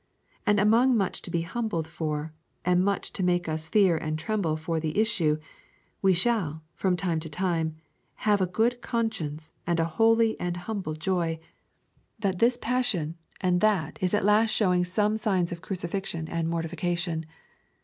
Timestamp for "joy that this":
10.95-12.57